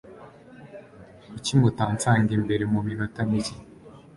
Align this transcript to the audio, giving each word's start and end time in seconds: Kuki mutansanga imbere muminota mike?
Kuki 1.27 1.51
mutansanga 1.59 2.31
imbere 2.39 2.63
muminota 2.71 3.19
mike? 3.29 3.55